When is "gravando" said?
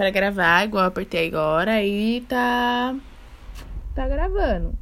4.08-4.72